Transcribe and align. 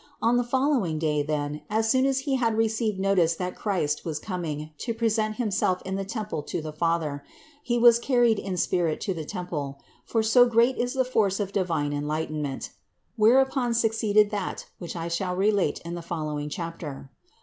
On 0.19 0.35
the 0.37 0.43
following 0.43 0.97
day 0.97 1.21
then, 1.21 1.61
as 1.69 1.87
soon 1.87 2.07
as 2.07 2.21
he 2.21 2.35
had 2.37 2.57
received 2.57 2.99
notice 2.99 3.35
that 3.35 3.55
Christ 3.55 4.03
was 4.03 4.17
coming 4.17 4.71
to 4.79 4.95
present 4.95 5.35
Himself 5.35 5.79
in 5.85 5.93
the 5.93 6.03
temple 6.03 6.41
to 6.41 6.59
the 6.59 6.73
Father, 6.73 7.23
he 7.61 7.77
was 7.77 7.99
carried 7.99 8.39
in 8.39 8.57
spirit 8.57 8.99
to 9.01 9.13
the 9.13 9.25
temple, 9.25 9.79
for 10.03 10.23
so 10.23 10.47
great 10.47 10.75
is 10.75 10.95
the 10.95 11.05
force 11.05 11.39
of 11.39 11.53
divine 11.53 11.93
enlightenment. 11.93 12.71
Whereupon 13.15 13.75
succeeded 13.75 14.31
that, 14.31 14.65
which 14.79 14.95
I 14.95 15.07
shall 15.07 15.35
relate 15.35 15.81
in 15.85 15.93
the 15.93 16.01
following 16.01 16.49
chap 16.49 16.79
ter. 16.79 17.11